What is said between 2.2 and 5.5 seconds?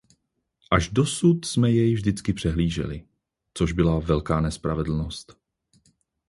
přehlíželi, což byla velká nespravedlnost.